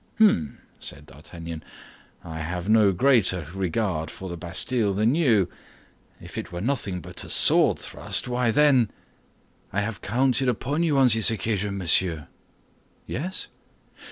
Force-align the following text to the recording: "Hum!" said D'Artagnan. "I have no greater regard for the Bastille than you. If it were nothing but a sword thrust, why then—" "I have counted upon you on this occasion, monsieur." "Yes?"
"Hum!" 0.17 0.57
said 0.79 1.05
D'Artagnan. 1.05 1.61
"I 2.23 2.39
have 2.39 2.67
no 2.67 2.91
greater 2.91 3.45
regard 3.53 4.09
for 4.09 4.29
the 4.29 4.35
Bastille 4.35 4.95
than 4.95 5.13
you. 5.13 5.47
If 6.19 6.39
it 6.39 6.51
were 6.51 6.59
nothing 6.59 7.01
but 7.01 7.23
a 7.23 7.29
sword 7.29 7.77
thrust, 7.77 8.27
why 8.27 8.49
then—" 8.49 8.89
"I 9.71 9.81
have 9.81 10.01
counted 10.01 10.49
upon 10.49 10.81
you 10.81 10.97
on 10.97 11.09
this 11.09 11.29
occasion, 11.29 11.77
monsieur." 11.77 12.27
"Yes?" 13.05 13.49